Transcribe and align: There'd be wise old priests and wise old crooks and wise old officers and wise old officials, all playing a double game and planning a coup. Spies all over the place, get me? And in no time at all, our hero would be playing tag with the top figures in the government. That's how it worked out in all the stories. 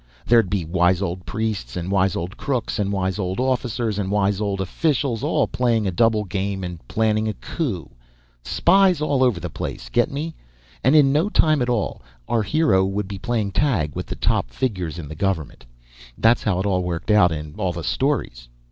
There'd 0.25 0.49
be 0.49 0.65
wise 0.65 0.99
old 0.99 1.27
priests 1.27 1.75
and 1.77 1.91
wise 1.91 2.15
old 2.15 2.35
crooks 2.35 2.79
and 2.79 2.91
wise 2.91 3.19
old 3.19 3.39
officers 3.39 3.99
and 3.99 4.09
wise 4.09 4.41
old 4.41 4.59
officials, 4.59 5.21
all 5.23 5.45
playing 5.45 5.85
a 5.85 5.91
double 5.91 6.23
game 6.23 6.63
and 6.63 6.79
planning 6.87 7.27
a 7.27 7.33
coup. 7.35 7.87
Spies 8.43 8.99
all 8.99 9.23
over 9.23 9.39
the 9.39 9.47
place, 9.51 9.89
get 9.89 10.09
me? 10.09 10.33
And 10.83 10.95
in 10.95 11.11
no 11.13 11.29
time 11.29 11.61
at 11.61 11.69
all, 11.69 12.01
our 12.27 12.41
hero 12.41 12.83
would 12.83 13.07
be 13.07 13.19
playing 13.19 13.51
tag 13.51 13.95
with 13.95 14.07
the 14.07 14.15
top 14.15 14.49
figures 14.49 14.97
in 14.97 15.07
the 15.07 15.13
government. 15.13 15.67
That's 16.17 16.41
how 16.41 16.59
it 16.59 16.65
worked 16.65 17.11
out 17.11 17.31
in 17.31 17.53
all 17.59 17.71
the 17.71 17.83
stories. 17.83 18.49